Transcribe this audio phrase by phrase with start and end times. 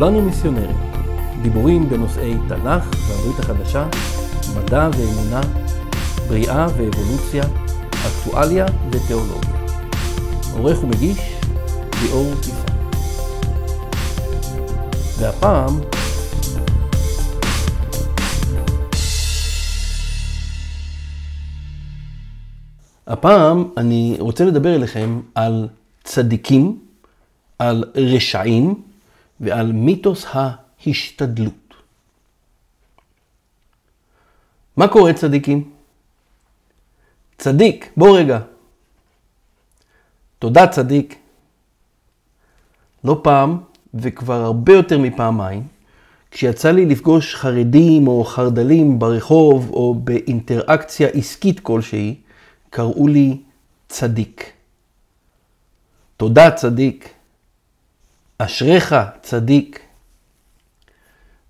[0.00, 0.76] כולנו מיסיונרים.
[1.42, 3.86] דיבורים בנושאי תנ"ך והברית החדשה,
[4.56, 5.40] מדע ואמונה,
[6.28, 7.42] בריאה ואבולוציה,
[8.06, 9.50] אקטואליה ותיאולוגיה.
[10.52, 11.18] עורך ומגיש,
[12.02, 12.76] ליאור תפעל.
[15.18, 15.80] והפעם,
[23.06, 25.68] הפעם אני רוצה לדבר אליכם על
[26.04, 26.78] צדיקים,
[27.58, 28.89] על רשעים
[29.40, 31.74] ועל מיתוס ההשתדלות.
[34.76, 35.70] מה קורה צדיקים?
[37.38, 38.40] צדיק, בוא רגע.
[40.38, 41.18] תודה צדיק.
[43.04, 43.58] לא פעם,
[43.94, 45.66] וכבר הרבה יותר מפעמיים,
[46.30, 52.20] כשיצא לי לפגוש חרדים או חרדלים ברחוב או באינטראקציה עסקית כלשהי,
[52.70, 53.40] קראו לי
[53.88, 54.52] צדיק.
[56.16, 57.19] תודה צדיק.
[58.42, 59.80] אשריך צדיק.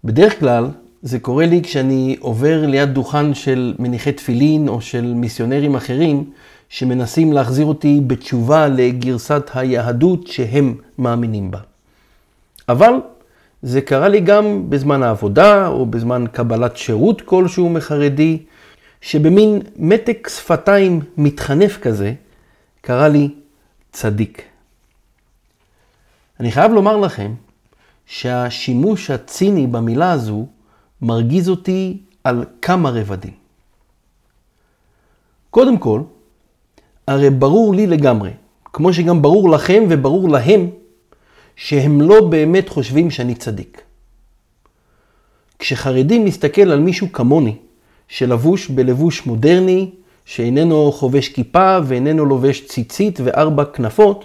[0.05, 0.69] בדרך כלל
[1.02, 6.30] זה קורה לי כשאני עובר ליד דוכן של מניחי תפילין או של מיסיונרים אחרים
[6.68, 11.58] שמנסים להחזיר אותי בתשובה לגרסת היהדות שהם מאמינים בה.
[12.68, 12.92] אבל
[13.62, 18.38] זה קרה לי גם בזמן העבודה או בזמן קבלת שירות כלשהו מחרדי,
[19.00, 22.12] שבמין מתק שפתיים מתחנף כזה,
[22.80, 23.28] קרה לי
[23.92, 24.42] צדיק.
[26.41, 27.34] אני חייב לומר לכם
[28.06, 30.46] שהשימוש הציני במילה הזו
[31.02, 33.33] מרגיז אותי על כמה רבדים.
[35.50, 36.00] קודם כל,
[37.06, 38.30] הרי ברור לי לגמרי,
[38.64, 40.70] כמו שגם ברור לכם וברור להם,
[41.56, 43.83] שהם לא באמת חושבים שאני צדיק.
[45.58, 47.56] כשחרדי מסתכל על מישהו כמוני,
[48.08, 49.91] שלבוש בלבוש מודרני,
[50.24, 54.24] שאיננו חובש כיפה ואיננו לובש ציצית וארבע כנפות,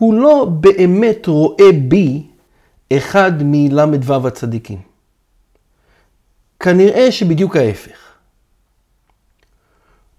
[0.00, 2.22] הוא לא באמת רואה בי
[2.92, 4.78] אחד מל"ו הצדיקים.
[6.60, 8.12] כנראה שבדיוק ההפך.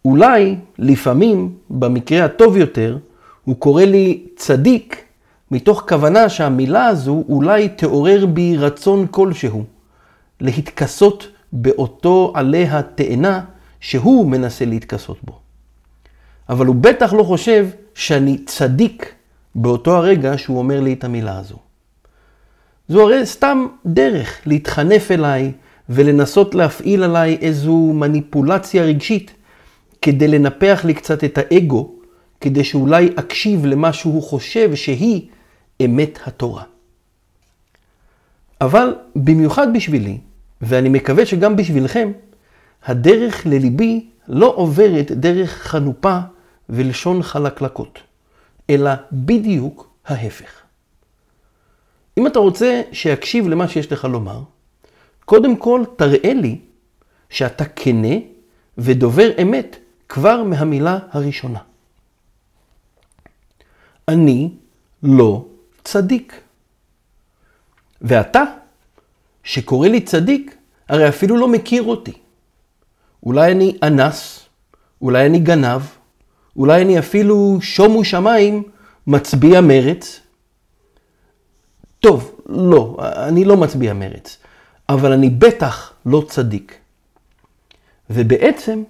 [0.06, 2.98] אולי, לפעמים, במקרה הטוב יותר,
[3.44, 5.04] הוא קורא לי צדיק,
[5.52, 9.64] מתוך כוונה שהמילה הזו אולי תעורר בי רצון כלשהו,
[10.42, 13.42] להתכסות באותו עלי התאנה
[13.80, 15.40] שהוא מנסה להתכסות בו.
[16.50, 19.14] אבל הוא בטח לא חושב שאני צדיק
[19.56, 21.58] באותו הרגע שהוא אומר לי את המילה הזו.
[22.88, 25.52] זו הרי סתם דרך להתחנף אליי
[25.90, 29.34] ולנסות להפעיל עליי איזו מניפולציה רגשית
[30.02, 31.92] כדי לנפח לי קצת את האגו,
[32.42, 35.28] כדי שאולי אקשיב למה שהוא חושב שהיא
[35.86, 36.64] אמת התורה.
[38.62, 40.18] אבל במיוחד בשבילי,
[40.62, 42.12] ואני מקווה שגם בשבילכם,
[42.86, 46.20] הדרך לליבי לא עוברת דרך חנופה
[46.70, 48.00] ולשון חלקלקות.
[48.72, 50.62] אלא בדיוק ההפך.
[52.18, 54.42] אם אתה רוצה שיקשיב למה שיש לך לומר,
[55.26, 56.60] קודם כל תראה לי
[57.30, 58.16] שאתה כנה
[58.78, 59.76] ודובר אמת
[60.10, 61.60] כבר מהמילה הראשונה.
[64.08, 64.50] אני
[65.04, 65.46] לא
[65.84, 66.42] צדיק.
[68.02, 68.44] ואתה,
[69.44, 70.56] שקורא לי צדיק,
[70.90, 72.14] הרי אפילו לא מכיר אותי.
[73.24, 74.46] אולי אני אנס,
[75.02, 75.82] אולי אני גנב,
[76.56, 78.64] אולי אני אפילו שומו שמיים
[79.08, 80.20] מצביע מרץ.
[82.00, 84.38] טוב, לא, אני לא מצביע מרץ,
[84.90, 86.78] אבל אני בטח לא צדיק.
[88.10, 88.84] ובעצם,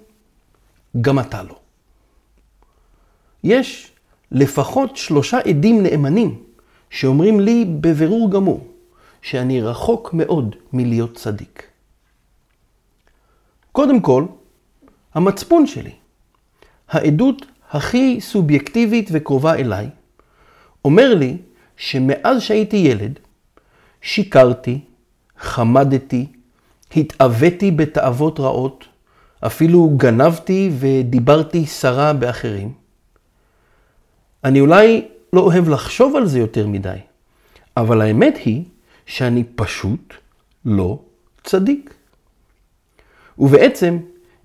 [1.00, 1.56] גם אתה לא.
[3.44, 3.92] יש
[4.32, 6.42] לפחות שלושה עדים נאמנים
[6.90, 8.66] שאומרים לי בבירור גמור
[9.22, 11.66] שאני רחוק מאוד מלהיות צדיק.
[13.72, 14.24] קודם כל,
[15.14, 15.92] המצפון שלי.
[16.88, 19.88] העדות הכי סובייקטיבית וקרובה אליי,
[20.84, 21.36] אומר לי
[21.76, 23.18] שמאז שהייתי ילד,
[24.02, 24.80] שיקרתי,
[25.38, 26.26] חמדתי,
[26.96, 28.84] התאוויתי בתאוות רעות,
[29.46, 32.72] אפילו גנבתי ודיברתי סרה באחרים.
[34.44, 36.96] אני אולי לא אוהב לחשוב על זה יותר מדי,
[37.76, 38.64] אבל האמת היא
[39.06, 40.14] שאני פשוט
[40.64, 40.98] לא
[41.44, 41.94] צדיק.
[43.38, 43.98] ובעצם,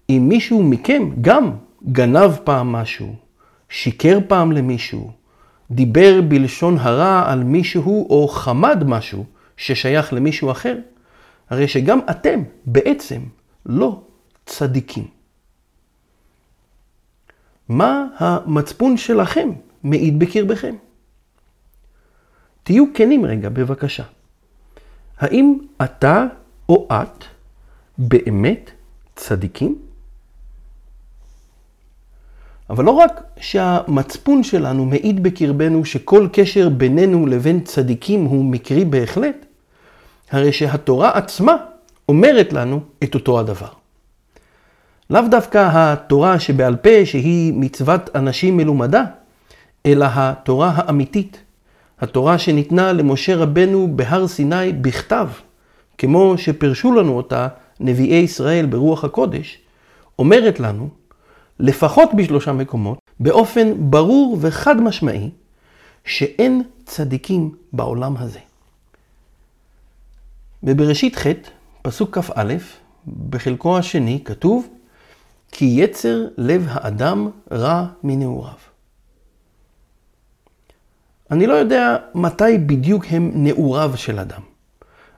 [0.09, 1.51] אם מישהו מכם גם
[1.85, 3.15] גנב פעם משהו,
[3.69, 5.11] שיקר פעם למישהו,
[5.71, 9.25] דיבר בלשון הרע על מישהו או חמד משהו
[9.57, 10.77] ששייך למישהו אחר,
[11.49, 13.21] הרי שגם אתם בעצם
[13.65, 14.01] לא
[14.45, 15.07] צדיקים.
[17.69, 19.49] מה המצפון שלכם
[19.83, 20.75] מעיד בקרבכם?
[22.63, 24.03] תהיו כנים רגע, בבקשה.
[25.17, 26.25] האם אתה
[26.69, 27.25] או את
[27.97, 28.71] באמת
[29.15, 29.86] צדיקים?
[32.69, 39.45] אבל לא רק שהמצפון שלנו מעיד בקרבנו שכל קשר בינינו לבין צדיקים הוא מקרי בהחלט,
[40.31, 41.55] הרי שהתורה עצמה
[42.09, 43.67] אומרת לנו את אותו הדבר.
[45.09, 49.03] לאו דווקא התורה שבעל פה, שהיא מצוות אנשים מלומדה,
[49.85, 51.41] אלא התורה האמיתית,
[52.01, 55.27] התורה שניתנה למשה רבנו בהר סיני בכתב,
[55.97, 57.47] כמו שפרשו לנו אותה
[57.79, 59.57] נביאי ישראל ברוח הקודש,
[60.19, 60.89] אומרת לנו,
[61.59, 65.29] לפחות בשלושה מקומות, באופן ברור וחד משמעי,
[66.05, 68.39] שאין צדיקים בעולם הזה.
[70.63, 71.25] בבראשית ח',
[71.81, 72.55] פסוק כ"א,
[73.29, 74.67] בחלקו השני כתוב,
[75.51, 78.53] כי יצר לב האדם רע מנעוריו.
[81.31, 84.41] אני לא יודע מתי בדיוק הם נעוריו של אדם,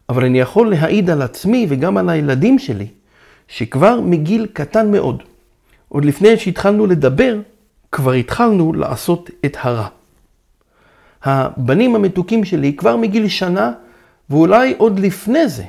[0.09, 2.87] אבל אני יכול להעיד על עצמי וגם על הילדים שלי,
[3.47, 5.23] שכבר מגיל קטן מאוד,
[5.89, 7.39] עוד לפני שהתחלנו לדבר,
[7.91, 9.87] כבר התחלנו לעשות את הרע.
[11.23, 13.71] הבנים המתוקים שלי כבר מגיל שנה,
[14.29, 15.63] ואולי עוד לפני זה,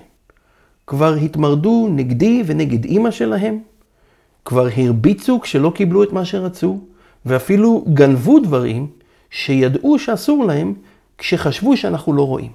[0.87, 3.59] כבר התמרדו נגדי ונגד אימא שלהם,
[4.45, 6.81] כבר הרביצו כשלא קיבלו את מה שרצו,
[7.27, 8.87] ואפילו גנבו דברים
[9.31, 10.75] שידעו שאסור להם
[11.19, 12.53] כשחשבו שאנחנו לא רואים.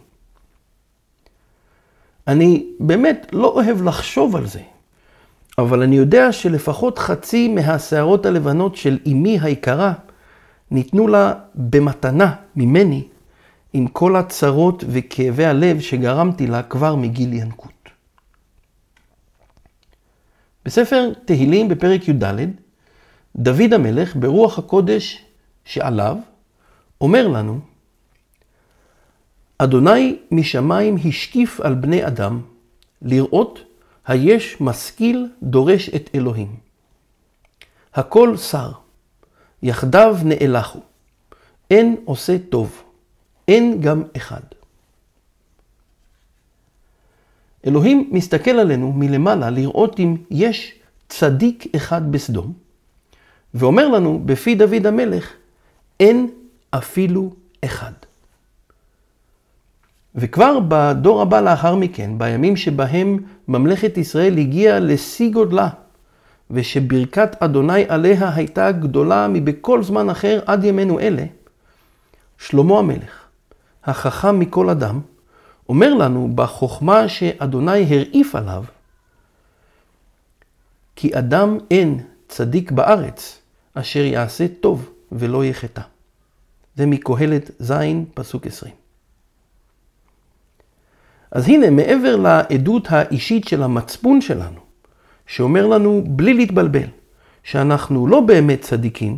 [2.28, 4.62] אני באמת לא אוהב לחשוב על זה,
[5.58, 9.94] אבל אני יודע שלפחות חצי מהשערות הלבנות של אמי היקרה
[10.72, 13.08] ניתנו לה במתנה ממני,
[13.74, 17.90] עם כל הצרות וכאבי הלב שגרמתי לה כבר מגיל ינקות.
[20.66, 22.36] בספר תהילים בפרק י"ד,
[23.36, 25.26] דוד המלך ברוח הקודש
[25.66, 26.18] שעליו,
[27.02, 27.60] אומר לנו,
[29.58, 32.42] אדוני משמיים השקיף על בני אדם,
[33.02, 33.60] לראות
[34.08, 36.56] היש משכיל דורש את אלוהים.
[37.94, 38.72] הכל שר,
[39.64, 40.80] יחדיו נאלחו,
[41.72, 42.84] אין עושה טוב,
[43.48, 44.42] אין גם אחד.
[47.68, 50.74] אלוהים מסתכל עלינו מלמעלה לראות אם יש
[51.10, 52.54] צדיק אחד בסדום,
[53.54, 55.34] ואומר לנו בפי דוד המלך,
[56.00, 56.30] אין
[56.72, 57.34] אפילו
[57.66, 57.94] אחד.
[60.16, 65.70] וכבר בדור הבא לאחר מכן, בימים שבהם ממלכת ישראל הגיעה לשיא גודלה,
[66.52, 71.26] ושברכת אדוני עליה הייתה גדולה מבכל זמן אחר עד ימינו אלה,
[72.38, 73.26] שלמה המלך,
[73.84, 75.00] החכם מכל אדם,
[75.70, 78.64] אומר לנו בחוכמה שאדוני הרעיף עליו,
[80.96, 83.42] כי אדם אין צדיק בארץ
[83.74, 85.82] אשר יעשה טוב ולא יחטא.
[86.76, 87.74] זה מקהלת ז',
[88.14, 88.85] פסוק 20.
[91.36, 94.60] אז הנה, מעבר לעדות האישית של המצפון שלנו,
[95.28, 96.88] שאומר לנו בלי להתבלבל,
[97.44, 99.18] שאנחנו לא באמת צדיקים,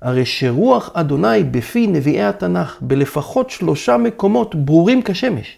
[0.00, 5.56] הרי שרוח אדוני בפי נביאי התנ"ך בלפחות שלושה מקומות ברורים כשמש,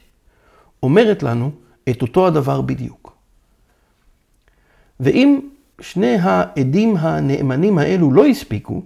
[0.82, 1.50] אומרת לנו
[1.90, 3.16] את אותו הדבר בדיוק.
[5.00, 5.40] ואם
[5.80, 8.82] שני העדים הנאמנים האלו לא הספיקו,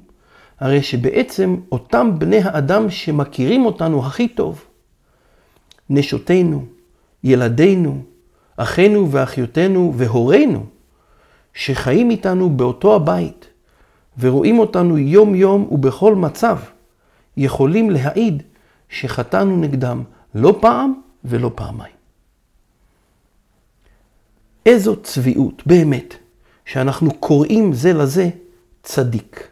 [0.60, 4.64] הרי שבעצם אותם בני האדם שמכירים אותנו הכי טוב,
[5.90, 6.77] נשותינו,
[7.24, 8.02] ילדינו,
[8.56, 10.66] אחינו ואחיותינו והורינו,
[11.54, 13.46] שחיים איתנו באותו הבית
[14.18, 16.58] ורואים אותנו יום יום ובכל מצב,
[17.36, 18.42] יכולים להעיד
[18.88, 21.94] שחטאנו נגדם לא פעם ולא פעמיים.
[24.66, 26.14] איזו צביעות, באמת,
[26.64, 28.30] שאנחנו קוראים זה לזה
[28.82, 29.48] צדיק.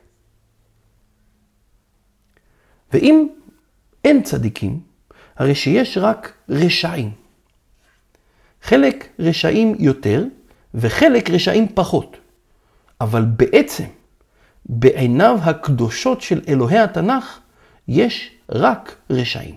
[2.93, 3.29] ואם
[4.05, 4.81] אין צדיקים,
[5.37, 7.26] הרי שיש רק רשעים.
[8.67, 10.25] חלק רשעים יותר
[10.75, 12.17] וחלק רשעים פחות.
[13.01, 13.85] אבל בעצם,
[14.67, 17.39] בעיניו הקדושות של אלוהי התנ"ך,
[17.89, 19.55] יש רק רשעים.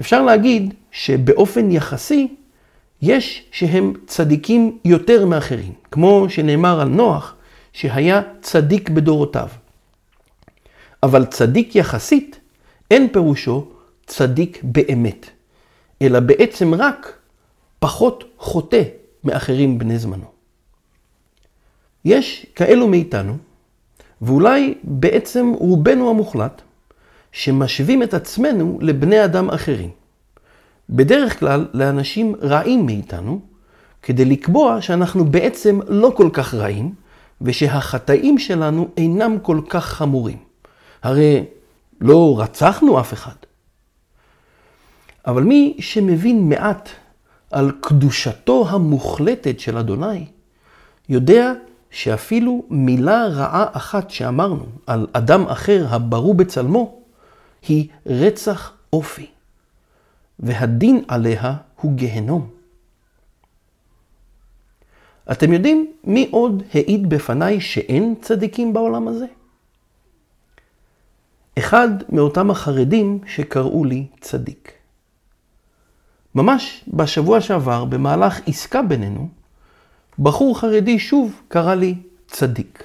[0.00, 2.34] אפשר להגיד שבאופן יחסי,
[3.02, 7.34] יש שהם צדיקים יותר מאחרים, כמו שנאמר על נוח,
[7.72, 9.48] שהיה צדיק בדורותיו.
[11.02, 12.40] אבל צדיק יחסית,
[12.90, 13.68] אין פירושו
[14.06, 15.30] צדיק באמת.
[16.02, 17.18] אלא בעצם רק
[17.78, 18.82] פחות חוטא
[19.24, 20.24] מאחרים בני זמנו.
[22.04, 23.36] יש כאלו מאיתנו,
[24.22, 26.62] ואולי בעצם רובנו המוחלט,
[27.32, 29.90] שמשווים את עצמנו לבני אדם אחרים.
[30.90, 33.40] בדרך כלל לאנשים רעים מאיתנו,
[34.02, 36.94] כדי לקבוע שאנחנו בעצם לא כל כך רעים,
[37.40, 40.38] ושהחטאים שלנו אינם כל כך חמורים.
[41.02, 41.44] הרי
[42.00, 43.34] לא רצחנו אף אחד,
[45.26, 46.88] אבל מי שמבין מעט
[47.50, 50.26] על קדושתו המוחלטת של אדוני,
[51.08, 51.52] יודע
[51.90, 56.98] שאפילו מילה רעה אחת שאמרנו על אדם אחר הברוא בצלמו,
[57.68, 59.26] היא רצח אופי.
[60.38, 62.50] והדין עליה הוא גהנום.
[65.32, 69.26] אתם יודעים מי עוד העיד בפניי שאין צדיקים בעולם הזה?
[71.58, 74.73] אחד מאותם החרדים שקראו לי צדיק.
[76.34, 79.28] ממש בשבוע שעבר, במהלך עסקה בינינו,
[80.18, 81.94] בחור חרדי שוב קרא לי
[82.26, 82.84] צדיק.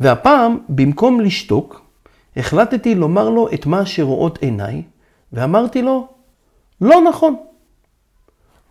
[0.00, 1.82] והפעם, במקום לשתוק,
[2.36, 4.82] החלטתי לומר לו את מה שרואות עיניי,
[5.32, 6.08] ואמרתי לו,
[6.80, 7.36] לא נכון,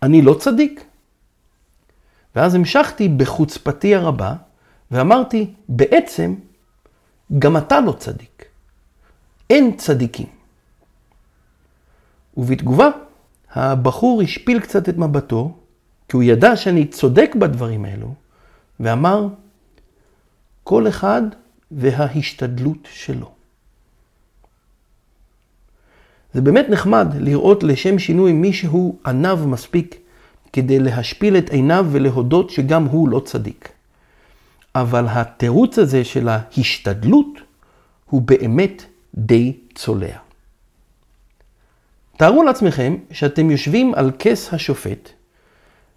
[0.02, 0.84] אני לא צדיק.
[2.36, 4.34] ואז המשכתי בחוצפתי הרבה,
[4.90, 6.34] ואמרתי, בעצם,
[7.38, 8.44] גם אתה לא צדיק.
[9.50, 10.26] אין צדיקים.
[12.36, 12.88] ובתגובה,
[13.54, 15.52] הבחור השפיל קצת את מבטו,
[16.08, 18.14] כי הוא ידע שאני צודק בדברים האלו,
[18.80, 19.28] ואמר,
[20.64, 21.22] כל אחד
[21.70, 23.30] וההשתדלות שלו.
[26.34, 29.96] זה באמת נחמד לראות לשם שינוי מישהו עניו מספיק
[30.52, 33.68] כדי להשפיל את עיניו ולהודות שגם הוא לא צדיק.
[34.74, 37.38] אבל התירוץ הזה של ההשתדלות
[38.10, 40.21] הוא באמת די צולע.
[42.22, 45.08] תארו לעצמכם שאתם יושבים על כס השופט,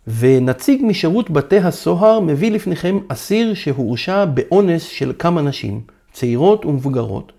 [0.08, 5.82] ונציג משירות בתי הסוהר מביא לפניכם אסיר שהורשע באונס של כמה נשים,
[6.13, 7.32] צעירות ומבוגרות,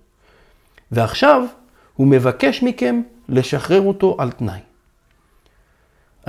[0.92, 1.42] ועכשיו
[1.94, 4.60] הוא מבקש מכם לשחרר אותו על תנאי.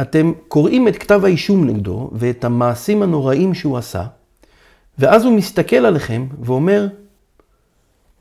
[0.01, 4.03] אתם קוראים את כתב האישום נגדו ואת המעשים הנוראים שהוא עשה,
[4.99, 6.87] ואז הוא מסתכל עליכם ואומר,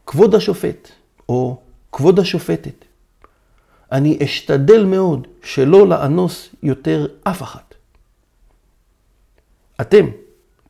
[0.07, 0.89] כבוד השופט,
[1.29, 1.57] או
[1.93, 2.86] כבוד השופטת,
[3.93, 7.75] אני אשתדל מאוד שלא לאנוס יותר אף אחת.
[9.81, 10.07] אתם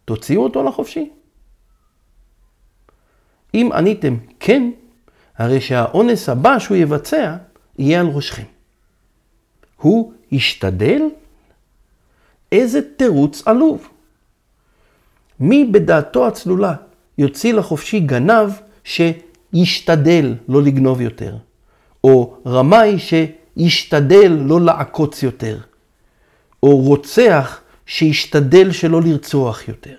[0.04, 1.11] תוציאו אותו לחופשי?
[3.54, 4.70] אם עניתם כן,
[5.37, 7.37] הרי שהאונס הבא שהוא יבצע
[7.78, 8.42] יהיה על ראשכם.
[9.76, 11.02] הוא ישתדל?
[12.52, 13.88] איזה תירוץ עלוב.
[15.40, 16.75] מי בדעתו הצלולה
[17.18, 18.50] יוציא לחופשי גנב
[18.85, 21.37] שישתדל לא לגנוב יותר,
[22.06, 25.58] או רמאי שישתדל לא לעקוץ יותר,
[26.62, 29.96] או רוצח שישתדל שלא לרצוח יותר.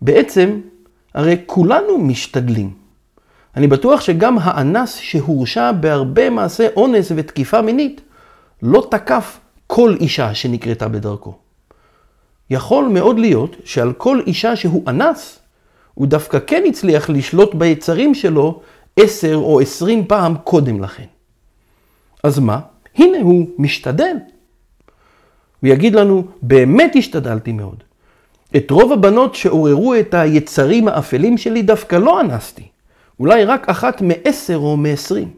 [0.00, 0.60] בעצם,
[1.14, 2.74] הרי כולנו משתדלים.
[3.56, 8.00] אני בטוח שגם האנס שהורשע בהרבה מעשי אונס ותקיפה מינית,
[8.62, 11.34] לא תקף כל אישה שנקרתה בדרכו.
[12.50, 15.38] יכול מאוד להיות שעל כל אישה שהוא אנס,
[15.94, 18.60] הוא דווקא כן הצליח לשלוט ביצרים שלו
[18.96, 21.06] עשר או עשרים פעם קודם לכן.
[22.22, 22.60] אז מה?
[22.94, 24.16] הנה הוא משתדל.
[25.60, 27.82] הוא יגיד לנו, באמת השתדלתי מאוד.
[28.56, 32.68] את רוב הבנות שעוררו את היצרים האפלים שלי דווקא לא אנסתי.
[33.20, 35.30] אולי רק אחת מעשר או מעשרים.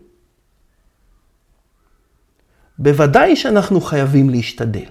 [2.78, 4.84] בוודאי שאנחנו חייבים להשתדל,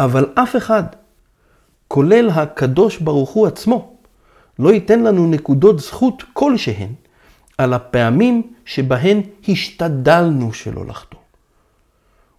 [0.00, 0.82] אבל אף אחד,
[1.88, 3.96] כולל הקדוש ברוך הוא עצמו,
[4.58, 6.92] לא ייתן לנו נקודות זכות כלשהן
[7.62, 11.20] על הפעמים שבהן השתדלנו שלא לחטוא.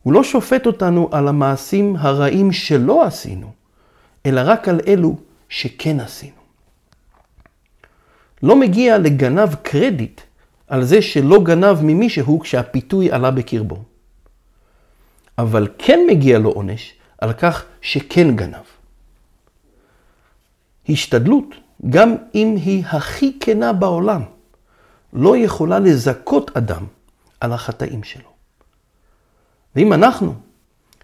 [0.04, 3.52] הוא לא שופט אותנו על המעשים הרעים שלא עשינו,
[4.26, 5.16] אלא רק על אלו
[5.50, 6.44] שכן עשינו.
[8.44, 10.22] לא מגיע לגנב קרדיט
[10.68, 13.84] על זה שלא גנב ממישהו כשהפיתוי עלה בקרבו.
[15.38, 18.66] אבל כן מגיע לו עונש על כך שכן גנב.
[20.90, 21.56] השתדלות,
[21.90, 24.22] גם אם היא הכי כנה בעולם,
[25.14, 26.86] לא יכולה לזכות אדם
[27.40, 28.30] על החטאים שלו.
[29.76, 30.34] ואם אנחנו,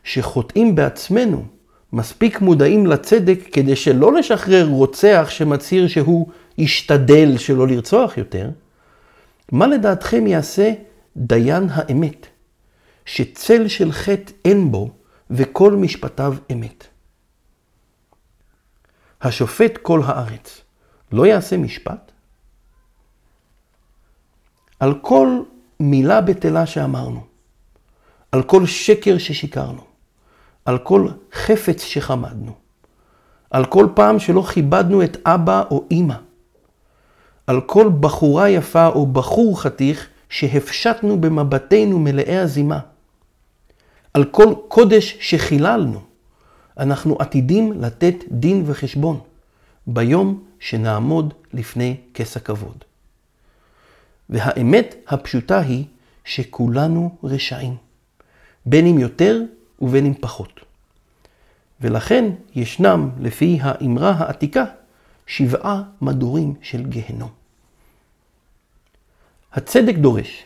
[0.03, 1.45] שחוטאים בעצמנו,
[1.93, 8.49] מספיק מודעים לצדק כדי שלא לשחרר רוצח שמצהיר שהוא ישתדל שלא לרצוח יותר,
[9.51, 10.73] מה לדעתכם יעשה
[11.17, 12.27] דיין האמת,
[13.05, 14.89] שצל של חטא אין בו
[15.31, 16.87] וכל משפטיו אמת?
[19.21, 20.61] השופט כל הארץ
[21.11, 22.08] לא יעשה משפט?
[24.79, 25.41] על כל
[25.79, 27.21] מילה בטלה שאמרנו,
[28.31, 29.81] על כל שקר ששיקרנו,
[30.65, 32.51] על כל חפץ שחמדנו,
[33.51, 36.15] על כל פעם שלא כיבדנו את אבא או אימא,
[37.47, 42.79] על כל בחורה יפה או בחור חתיך שהפשטנו במבטנו מלאי הזימה.
[44.13, 46.01] על כל קודש שחיללנו,
[46.77, 49.19] אנחנו עתידים לתת דין וחשבון
[49.87, 52.88] ביום שנעמוד לפני כס הכבוד.
[54.29, 55.85] והאמת הפשוטה היא
[56.25, 57.75] שכולנו רשעים,
[58.65, 59.41] בין אם יותר
[59.81, 60.59] ובין אם פחות.
[61.81, 64.65] ולכן ישנם, לפי האמרה העתיקה,
[65.27, 67.29] שבעה מדורים של גיהנום.
[69.53, 70.43] הצדק דורש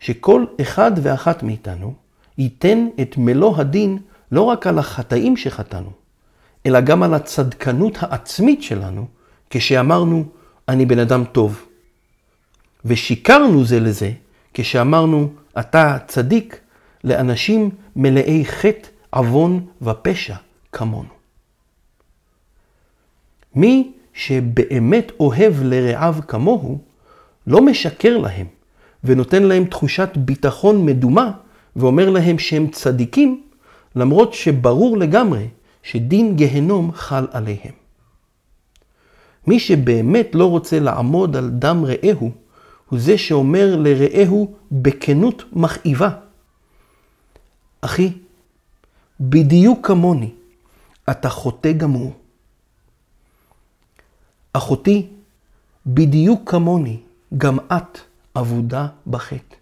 [0.00, 1.94] שכל אחד ואחת מאיתנו
[2.38, 3.98] ייתן את מלוא הדין
[4.32, 5.90] לא רק על החטאים שחטאנו,
[6.66, 9.06] אלא גם על הצדקנות העצמית שלנו,
[9.50, 10.24] כשאמרנו,
[10.68, 11.66] אני בן אדם טוב.
[12.84, 14.12] ושיקרנו זה לזה,
[14.54, 16.60] כשאמרנו, אתה צדיק,
[17.04, 20.36] לאנשים מלאי חטא, עוון ופשע
[20.72, 21.08] כמונו.
[23.54, 26.78] מי שבאמת אוהב לרעיו כמוהו,
[27.46, 28.46] לא משקר להם
[29.04, 31.30] ונותן להם תחושת ביטחון מדומה
[31.76, 33.42] ואומר להם שהם צדיקים,
[33.96, 35.48] למרות שברור לגמרי
[35.82, 37.72] שדין גהנום חל עליהם.
[39.46, 42.30] מי שבאמת לא רוצה לעמוד על דם רעהו,
[42.88, 46.10] הוא זה שאומר לרעהו בכנות מכאיבה,
[47.80, 48.12] אחי,
[49.20, 50.30] בדיוק כמוני,
[51.10, 52.12] אתה חוטא גמור.
[54.52, 55.06] אחותי,
[55.86, 57.00] בדיוק כמוני,
[57.38, 57.98] גם את
[58.36, 59.56] אבודה בחטא.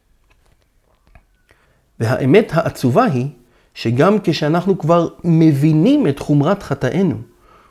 [2.01, 3.29] והאמת העצובה היא
[3.75, 7.17] שגם כשאנחנו כבר מבינים את חומרת חטאינו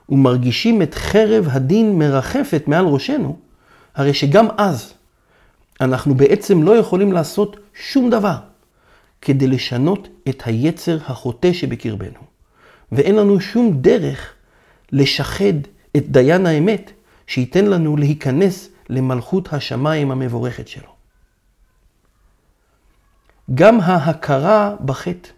[0.09, 3.37] ומרגישים את חרב הדין מרחפת מעל ראשנו,
[3.95, 4.93] הרי שגם אז
[5.81, 8.35] אנחנו בעצם לא יכולים לעשות שום דבר
[9.21, 12.19] כדי לשנות את היצר החוטא שבקרבנו.
[12.91, 14.33] ואין לנו שום דרך
[14.91, 15.53] לשחד
[15.97, 16.91] את דיין האמת
[17.27, 20.91] שייתן לנו להיכנס למלכות השמיים המבורכת שלו.
[23.55, 25.29] גם ההכרה בחטא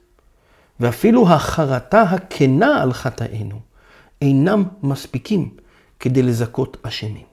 [0.79, 3.59] ואפילו החרטה הכנה על חטאינו
[4.21, 5.50] אינם מספיקים
[6.00, 7.33] כדי לזכות אשמים.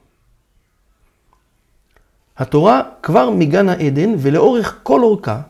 [2.40, 5.40] התורה כבר מגן העדן ולאורך כל אורכה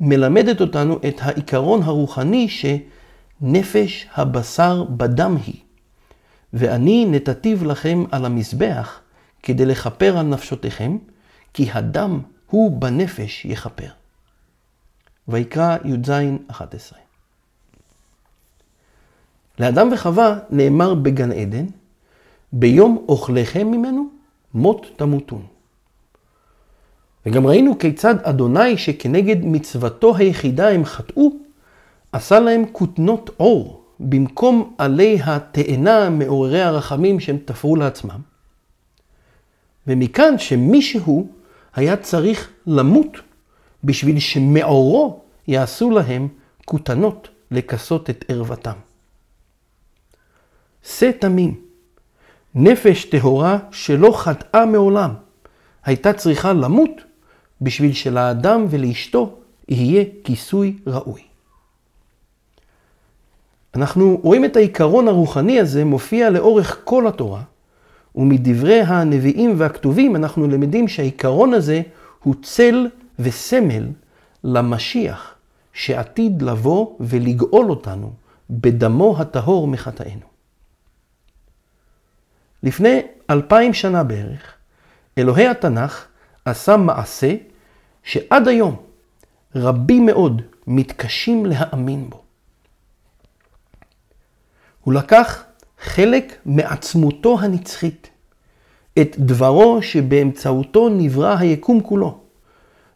[0.00, 5.60] מלמדת אותנו את העיקרון הרוחני שנפש הבשר בדם היא.
[6.52, 9.00] ואני נתתיו לכם על המזבח
[9.42, 10.98] כדי לכפר על נפשותיכם,
[11.54, 12.20] כי הדם
[12.50, 13.88] הוא בנפש יכפר.
[15.28, 16.10] ויקרא י"ז
[16.50, 16.98] 11.
[19.58, 21.66] לאדם וחווה נאמר בגן עדן,
[22.52, 24.08] ביום אוכליכם ממנו,
[24.54, 25.53] מות תמותון.
[27.26, 31.30] וגם ראינו כיצד אדוני שכנגד מצוותו היחידה הם חטאו,
[32.12, 38.20] עשה להם כותנות עור במקום עלי התאנה מעוררי הרחמים שהם תפרו לעצמם.
[39.86, 41.28] ומכאן שמישהו
[41.74, 43.16] היה צריך למות
[43.84, 46.28] בשביל שמעורו יעשו להם
[46.64, 48.76] כותנות לכסות את ערוותם.
[50.82, 51.60] שא תמים,
[52.54, 55.14] נפש טהורה שלא חטאה מעולם,
[55.84, 56.90] הייתה צריכה למות
[57.60, 59.38] בשביל שלאדם ולאשתו
[59.68, 61.22] יהיה כיסוי ראוי.
[63.74, 67.42] אנחנו רואים את העיקרון הרוחני הזה מופיע לאורך כל התורה,
[68.16, 71.82] ומדברי הנביאים והכתובים אנחנו למדים שהעיקרון הזה
[72.22, 72.88] הוא צל
[73.18, 73.88] וסמל
[74.44, 75.34] למשיח
[75.72, 78.12] שעתיד לבוא ולגאול אותנו
[78.50, 80.26] בדמו הטהור מחטאינו.
[82.62, 84.54] לפני אלפיים שנה בערך,
[85.18, 86.06] אלוהי התנ"ך
[86.44, 87.34] עשה מעשה
[88.02, 88.76] שעד היום
[89.54, 92.22] רבים מאוד מתקשים להאמין בו.
[94.80, 95.44] הוא לקח
[95.80, 98.10] חלק מעצמותו הנצחית,
[99.00, 102.20] את דברו שבאמצעותו נברא היקום כולו,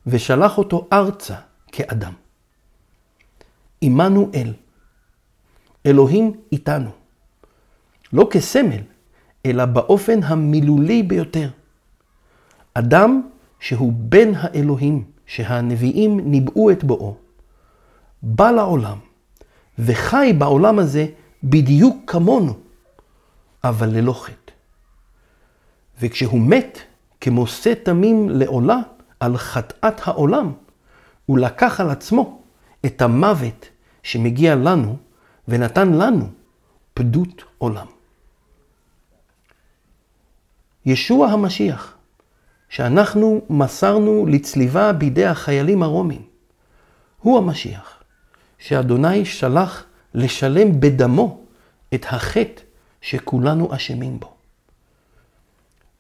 [0.07, 1.35] ושלח אותו ארצה
[1.73, 2.13] כאדם.
[3.81, 4.53] עמנו-אל,
[5.87, 6.91] אלוהים איתנו,
[8.13, 8.83] לא כסמל,
[9.47, 11.51] אלא באופן המילולי ביותר.
[12.75, 13.23] אדם
[13.61, 17.17] שהוא בן האלוהים, שהנביאים ניבאו את בואו,
[18.23, 18.99] בא לעולם
[19.79, 21.07] וחי בעולם הזה
[21.43, 22.55] בדיוק כמונו,
[23.65, 24.53] אבל ללא חטא.
[26.01, 26.79] וכשהוא מת,
[27.21, 28.79] כמו שא תמים לעולה
[29.21, 30.53] על חטאת העולם,
[31.27, 32.43] הוא לקח על עצמו
[32.87, 33.69] את המוות
[34.03, 34.97] שמגיע לנו
[35.49, 36.29] ונתן לנו
[36.95, 37.87] פדות עולם.
[40.87, 41.98] ישוע המשיח,
[42.69, 46.23] שאנחנו מסרנו לצליבה בידי החיילים הרומים.
[47.21, 48.03] הוא המשיח,
[48.59, 51.41] שאדוני שלח לשלם בדמו
[51.95, 52.63] את החטא
[53.01, 54.35] שכולנו אשמים בו.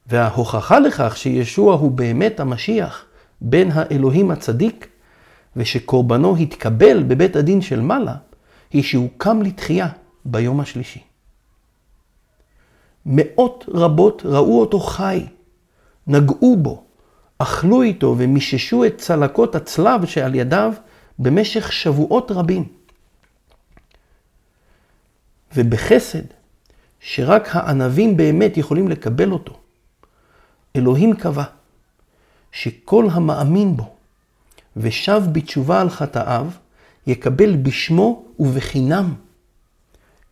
[0.06, 3.04] וההוכחה לכך שישוע הוא באמת המשיח,
[3.40, 4.88] בן האלוהים הצדיק,
[5.56, 8.14] ושקורבנו התקבל בבית הדין של מעלה,
[8.70, 9.88] היא שהוא קם לתחייה
[10.24, 11.02] ביום השלישי.
[13.06, 15.26] מאות רבות ראו אותו חי,
[16.08, 16.84] נגעו בו,
[17.38, 20.72] אכלו איתו ומיששו את צלקות הצלב שעל ידיו
[21.18, 22.68] במשך שבועות רבים.
[25.56, 26.22] ובחסד,
[27.00, 29.60] שרק הענבים באמת יכולים לקבל אותו,
[30.76, 31.44] אלוהים קבע
[32.52, 33.94] שכל המאמין בו
[34.76, 36.46] ושב בתשובה על חטאיו,
[37.06, 39.14] יקבל בשמו ובחינם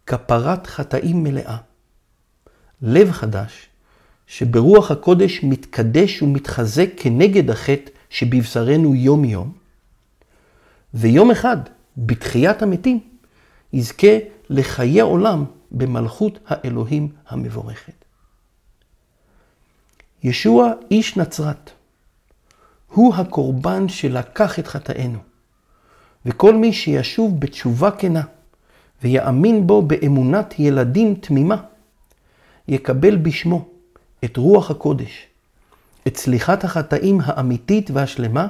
[0.07, 1.57] כפרת חטאים מלאה.
[2.83, 3.69] לב חדש,
[4.27, 9.53] שברוח הקודש מתקדש ומתחזק כנגד החטא שבבשרנו יום-יום,
[10.95, 11.57] ויום אחד,
[11.97, 13.01] בתחיית המתים,
[13.73, 14.17] יזכה
[14.51, 18.05] לחיי עולם במלכות האלוהים המבורכת.
[20.23, 21.71] ישוע איש נצרת,
[22.93, 25.19] הוא הקורבן שלקח את חטאינו,
[26.27, 28.23] וכל מי שישוב בתשובה כנה
[29.03, 31.57] ויאמין בו באמונת ילדים תמימה,
[32.69, 33.69] יקבל בשמו
[34.27, 35.27] את רוח הקודש,
[36.07, 38.47] את סליחת החטאים האמיתית והשלמה,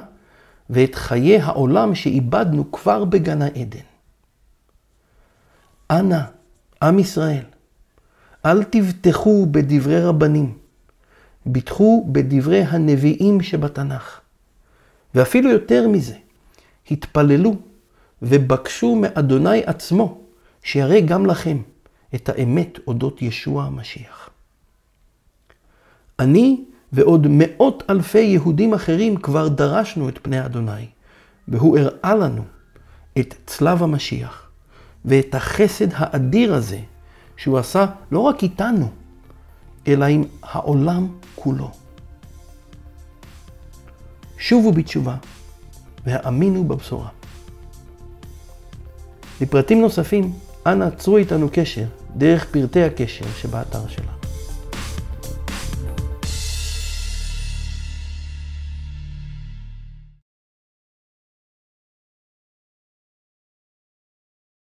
[0.69, 3.87] ואת חיי העולם שאיבדנו כבר בגן העדן.
[5.91, 6.21] אנא,
[6.81, 7.43] עם ישראל,
[8.45, 10.57] אל תבטחו בדברי רבנים,
[11.45, 14.19] ביטחו בדברי הנביאים שבתנ"ך.
[15.15, 16.15] ואפילו יותר מזה,
[16.91, 17.55] התפללו
[18.21, 20.21] ובקשו מאדוני עצמו,
[20.63, 21.57] שיראה גם לכם
[22.15, 24.29] את האמת אודות ישוע המשיח.
[26.19, 30.85] אני ועוד מאות אלפי יהודים אחרים כבר דרשנו את פני אדוני,
[31.47, 32.43] והוא הראה לנו
[33.19, 34.49] את צלב המשיח
[35.05, 36.79] ואת החסד האדיר הזה
[37.37, 38.89] שהוא עשה לא רק איתנו,
[39.87, 41.71] אלא עם העולם כולו.
[44.37, 45.15] שובו בתשובה
[46.05, 47.09] והאמינו בבשורה.
[49.41, 50.33] לפרטים נוספים,
[50.65, 54.16] אנא צרו איתנו קשר דרך פרטי הקשר שבאתר שלנו.